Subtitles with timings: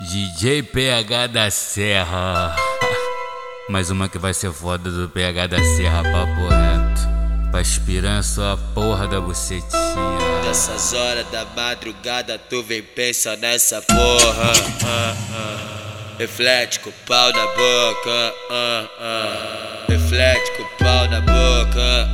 [0.00, 2.56] DJ PH da Serra.
[3.68, 7.50] Mais uma que vai ser foda do PH da Serra, papo reto.
[7.50, 10.40] Pra aspirar só a porra da bucetinha.
[10.46, 14.52] Nessas horas da madrugada tu vem pensa nessa porra.
[14.86, 16.16] ah.
[16.18, 18.34] Reflete com o pau na boca.
[18.50, 19.84] ah.
[19.86, 22.08] Reflete com o pau na boca.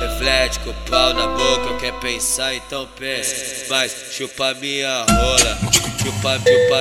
[0.00, 1.76] Reflete com o pau na boca.
[1.78, 3.66] Quer pensar então pensa.
[3.70, 5.91] Mas chupa minha rola.
[6.02, 6.80] Chupa, chupa,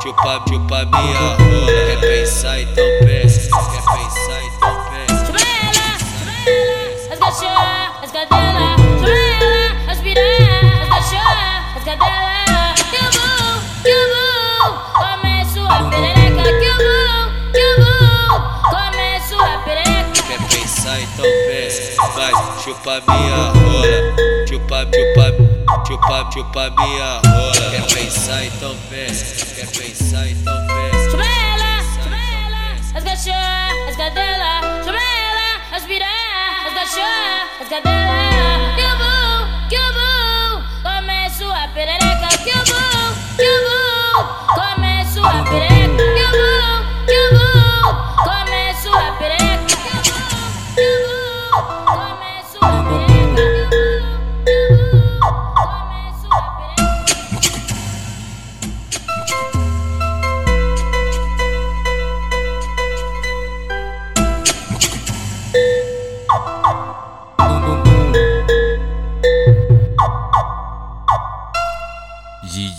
[0.00, 1.72] chupa, chupa minha rola.
[1.86, 3.50] Quer pensar então pensa.
[3.70, 5.24] Quer pensar então pensa.
[5.26, 5.88] Chama ela,
[7.12, 8.80] as cachorras, as cadelas.
[9.00, 12.80] Chama ela, as piranhas, as cachorras, as cadelas.
[12.90, 16.42] Que eu vou, que eu vou, começo a perereca.
[16.42, 18.40] Que eu vou, que eu vou,
[18.70, 20.22] começo a perereca.
[20.26, 23.98] Quer pensar então pensa, mas chupa minha rola,
[24.48, 25.43] chupa, chupa,
[26.04, 27.70] chupa, chupa minha rola.
[27.70, 31.10] Quer pensar então pensa, quer pensar então pensa.
[31.10, 34.84] Chama ela, chama ela, as cachorras, as cadelas.
[34.84, 38.23] Chama ela, as piranhas, as cachorras, as cadelas.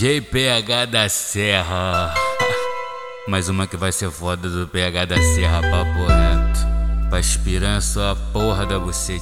[0.00, 2.14] DJ PH da Serra.
[3.28, 7.10] Mais uma que vai ser foda do PH da Serra, papo reto.
[7.10, 9.20] Pra aspirar só a porra da bucetinha.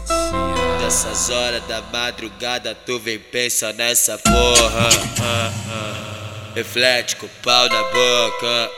[0.81, 4.89] Nessas horas da madrugada tu vem pensa nessa porra.
[6.55, 8.71] Reflete com o pau na boca.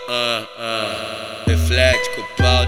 [1.47, 2.60] Reflete com o pau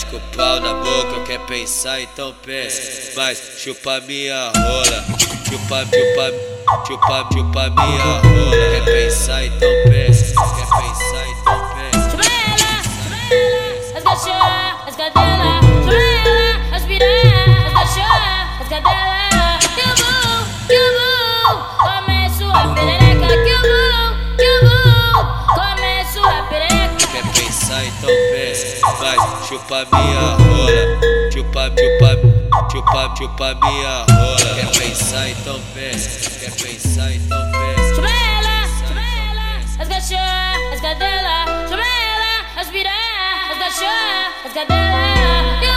[0.00, 1.24] Reflete com o pau na boca.
[1.26, 3.12] Quer pensar então pensa.
[3.16, 5.04] Mas chupa minha rola.
[5.48, 8.70] Chupa, chupa, chupa, chupa minha rola.
[8.70, 10.09] Quer pensar então pensa.
[29.70, 32.10] Chupa minha rola, chupa, chupa,
[32.70, 34.54] chupa, chupa minha rola.
[34.56, 37.94] Quer pensar então pensa, quer pensar então pensa.
[37.94, 41.68] Chama ela, chama ela, as cachorras, as cadelas.
[41.70, 45.69] Chama ela, as piranhas, as cachorras, as cadelas.